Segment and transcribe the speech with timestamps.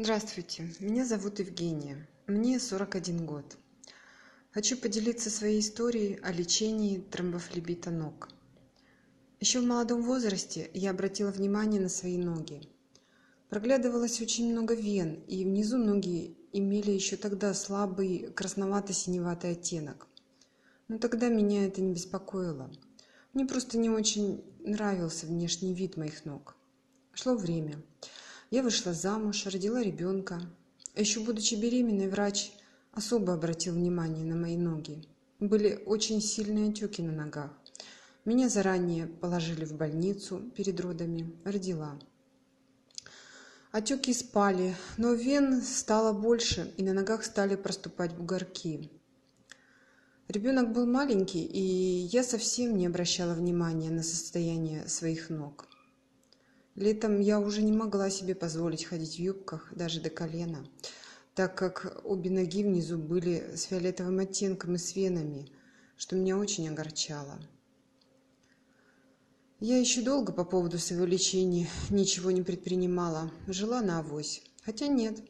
[0.00, 3.56] Здравствуйте, меня зовут Евгения, мне 41 год.
[4.52, 8.28] Хочу поделиться своей историей о лечении тромбофлебита ног.
[9.40, 12.60] Еще в молодом возрасте я обратила внимание на свои ноги.
[13.48, 20.06] Проглядывалось очень много вен, и внизу ноги имели еще тогда слабый красновато-синеватый оттенок.
[20.86, 22.70] Но тогда меня это не беспокоило.
[23.34, 26.54] Мне просто не очень нравился внешний вид моих ног.
[27.14, 27.82] Шло время.
[28.50, 30.40] Я вышла замуж, родила ребенка.
[30.94, 32.52] Еще будучи беременной, врач
[32.92, 35.04] особо обратил внимание на мои ноги.
[35.38, 37.50] Были очень сильные отеки на ногах.
[38.24, 41.30] Меня заранее положили в больницу перед родами.
[41.44, 41.98] Родила.
[43.70, 48.90] Отеки спали, но вен стало больше, и на ногах стали проступать бугорки.
[50.26, 55.67] Ребенок был маленький, и я совсем не обращала внимания на состояние своих ног.
[56.78, 60.64] Летом я уже не могла себе позволить ходить в юбках даже до колена,
[61.34, 65.50] так как обе ноги внизу были с фиолетовым оттенком и с венами,
[65.96, 67.40] что меня очень огорчало.
[69.58, 74.44] Я еще долго по поводу своего лечения ничего не предпринимала, жила на авось.
[74.62, 75.20] Хотя нет.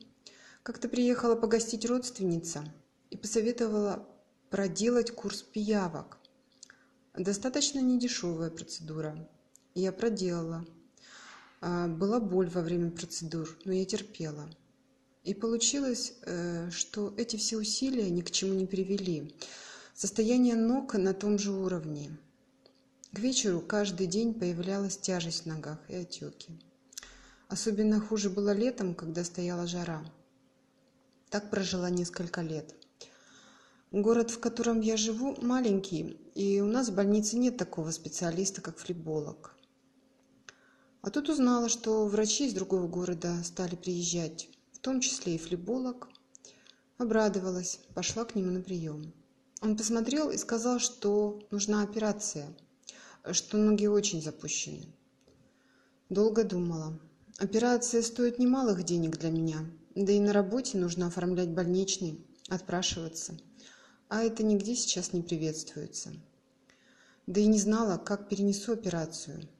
[0.62, 2.70] Как-то приехала погостить родственница
[3.08, 4.06] и посоветовала
[4.50, 6.18] проделать курс пиявок.
[7.16, 9.26] Достаточно недешевая процедура.
[9.74, 10.66] Я проделала.
[11.60, 14.48] А, была боль во время процедур, но я терпела.
[15.24, 19.34] И получилось, э, что эти все усилия ни к чему не привели.
[19.94, 22.16] Состояние ног на том же уровне.
[23.12, 26.52] К вечеру каждый день появлялась тяжесть в ногах и отеки.
[27.48, 30.04] Особенно хуже было летом, когда стояла жара.
[31.30, 32.74] Так прожила несколько лет.
[33.90, 38.78] Город, в котором я живу, маленький, и у нас в больнице нет такого специалиста, как
[38.78, 39.57] флеболог.
[41.08, 46.06] А тут узнала, что врачи из другого города стали приезжать, в том числе и флеболог.
[46.98, 49.14] Обрадовалась, пошла к нему на прием.
[49.62, 52.54] Он посмотрел и сказал, что нужна операция,
[53.32, 54.84] что ноги очень запущены.
[56.10, 57.00] Долго думала.
[57.38, 59.64] Операция стоит немалых денег для меня,
[59.94, 63.38] да и на работе нужно оформлять больничный, отпрашиваться.
[64.10, 66.10] А это нигде сейчас не приветствуется.
[67.26, 69.48] Да и не знала, как перенесу операцию–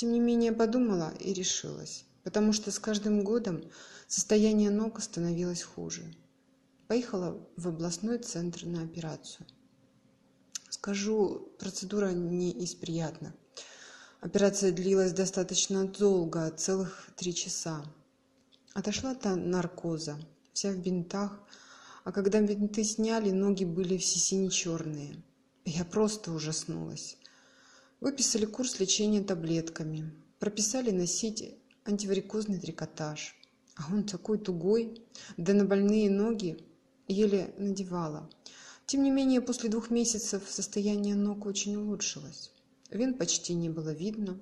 [0.00, 3.62] тем не менее подумала и решилась, потому что с каждым годом
[4.08, 6.14] состояние ног становилось хуже.
[6.88, 9.46] Поехала в областной центр на операцию.
[10.70, 13.34] Скажу, процедура не из приятных.
[14.22, 17.84] Операция длилась достаточно долго, целых три часа.
[18.72, 20.18] Отошла та наркоза,
[20.54, 21.38] вся в бинтах,
[22.04, 25.22] а когда бинты сняли, ноги были все сине-черные.
[25.66, 27.18] Я просто ужаснулась.
[28.00, 30.10] Выписали курс лечения таблетками.
[30.38, 33.36] Прописали носить антиварикозный трикотаж.
[33.76, 35.02] А он такой тугой,
[35.36, 36.64] да на больные ноги
[37.08, 38.30] еле надевала.
[38.86, 42.52] Тем не менее, после двух месяцев состояние ног очень улучшилось.
[42.90, 44.40] Вен почти не было видно.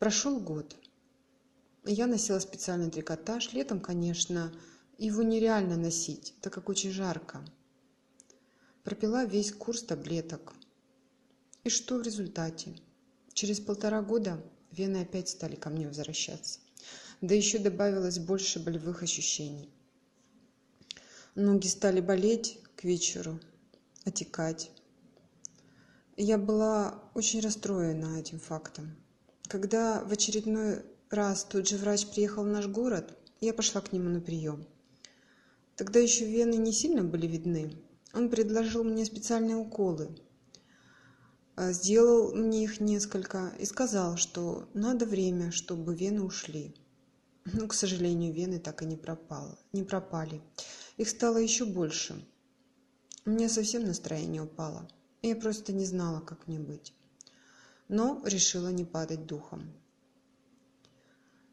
[0.00, 0.76] Прошел год.
[1.84, 3.52] Я носила специальный трикотаж.
[3.52, 4.52] Летом, конечно,
[4.98, 7.44] его нереально носить, так как очень жарко.
[8.82, 10.52] Пропила весь курс таблеток.
[11.68, 12.72] И что в результате?
[13.34, 14.42] Через полтора года
[14.72, 16.60] вены опять стали ко мне возвращаться.
[17.20, 19.68] Да еще добавилось больше болевых ощущений.
[21.34, 23.38] Ноги стали болеть к вечеру,
[24.06, 24.70] отекать.
[26.16, 28.96] Я была очень расстроена этим фактом.
[29.42, 34.08] Когда в очередной раз тот же врач приехал в наш город, я пошла к нему
[34.08, 34.66] на прием.
[35.76, 37.74] Тогда еще вены не сильно были видны.
[38.14, 40.16] Он предложил мне специальные уколы–
[41.58, 46.74] сделал мне их несколько и сказал, что надо время, чтобы вены ушли.
[47.44, 50.40] Но, к сожалению, вены так и не, пропало, не пропали.
[50.96, 52.24] Их стало еще больше.
[53.24, 54.88] У меня совсем настроение упало.
[55.22, 56.94] Я просто не знала, как мне быть.
[57.88, 59.72] Но решила не падать духом.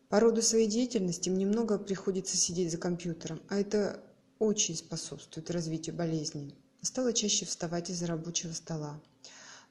[0.09, 4.03] По роду своей деятельности мне много приходится сидеть за компьютером, а это
[4.37, 6.53] очень способствует развитию болезни.
[6.81, 9.01] Стала чаще вставать из-за рабочего стола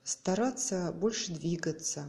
[0.05, 2.07] стараться больше двигаться,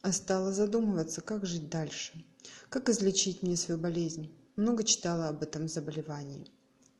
[0.00, 2.24] а стала задумываться, как жить дальше,
[2.70, 4.34] как излечить мне свою болезнь.
[4.56, 6.50] Много читала об этом заболевании.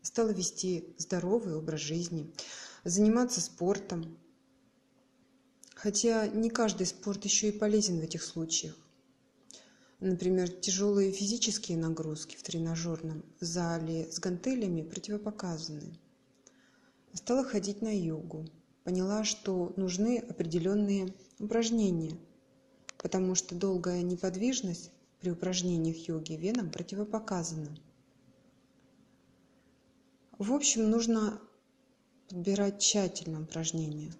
[0.02, 2.30] Стала вести здоровый образ жизни,
[2.84, 4.18] заниматься спортом.
[5.74, 8.76] Хотя не каждый спорт еще и полезен в этих случаях.
[10.00, 15.98] Например, тяжелые физические нагрузки в тренажерном зале с гантелями противопоказаны.
[17.14, 18.46] Стала ходить на йогу,
[18.86, 22.16] поняла, что нужны определенные упражнения,
[22.98, 27.76] потому что долгая неподвижность при упражнениях йоги венам противопоказано.
[30.38, 31.40] В общем, нужно
[32.28, 34.12] подбирать тщательно упражнения.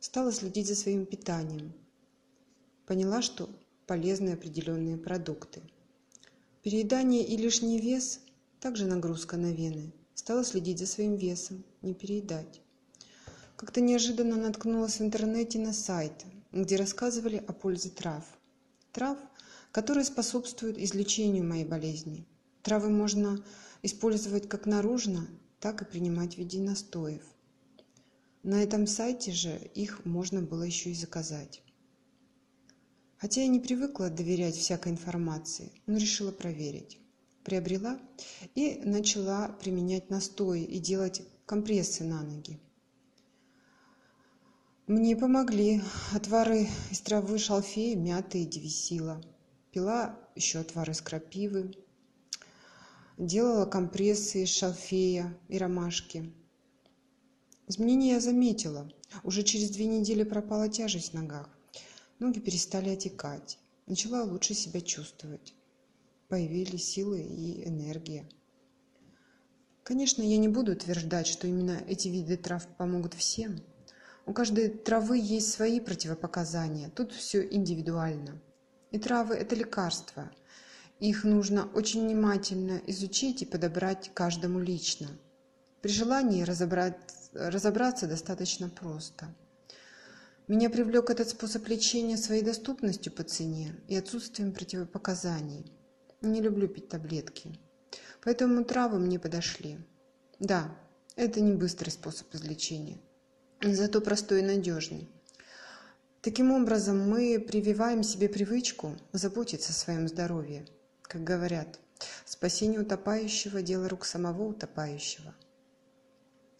[0.00, 1.72] Стала следить за своим питанием.
[2.86, 3.48] Поняла, что
[3.86, 5.62] полезны определенные продукты.
[6.64, 8.18] Переедание и лишний вес–
[8.60, 9.92] также нагрузка на вены.
[10.14, 12.60] Стала следить за своим весом, не переедать.
[13.58, 18.24] Как-то неожиданно наткнулась в интернете на сайт, где рассказывали о пользе трав.
[18.92, 19.18] Трав,
[19.72, 22.24] которые способствуют излечению моей болезни.
[22.62, 23.44] Травы можно
[23.82, 25.26] использовать как наружно,
[25.58, 27.24] так и принимать в виде настоев.
[28.44, 31.60] На этом сайте же их можно было еще и заказать.
[33.16, 37.00] Хотя я не привыкла доверять всякой информации, но решила проверить.
[37.42, 37.98] Приобрела
[38.54, 42.60] и начала применять настои и делать компрессы на ноги.
[44.88, 45.82] Мне помогли
[46.14, 49.22] отвары из травы шалфея, мяты и девисила.
[49.70, 51.74] Пила еще отвары из крапивы,
[53.18, 56.32] делала компрессы из шалфея и ромашки.
[57.66, 58.90] Изменения я заметила.
[59.24, 61.50] Уже через две недели пропала тяжесть в ногах.
[62.18, 63.58] Ноги перестали отекать.
[63.86, 65.52] Начала лучше себя чувствовать.
[66.28, 68.26] Появились силы и энергия.
[69.82, 73.60] Конечно, я не буду утверждать, что именно эти виды трав помогут всем.
[74.28, 76.90] У каждой травы есть свои противопоказания.
[76.90, 78.40] Тут все индивидуально.
[78.92, 80.30] И травы– это лекарства–
[81.00, 85.08] их нужно очень внимательно изучить и подобрать каждому лично.
[85.80, 86.96] При желании разобрать,
[87.32, 89.32] разобраться достаточно просто.
[90.48, 95.72] Меня привлек этот способ лечения своей доступностью по цене и отсутствием противопоказаний.
[96.20, 97.56] Не люблю пить таблетки.
[98.24, 99.78] Поэтому травы мне подошли.
[100.40, 100.76] Да,
[101.14, 102.98] это не быстрый способ излечения,
[103.62, 105.08] зато простой и надежный.
[106.20, 110.66] Таким образом, мы прививаем себе привычку заботиться о своем здоровье–
[111.08, 111.80] как говорят,
[112.26, 115.34] спасение утопающего– дело рук самого утопающего.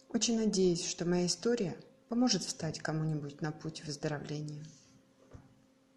[0.09, 1.77] Очень надеюсь, что моя история
[2.09, 4.65] поможет встать кому-нибудь на путь выздоровления.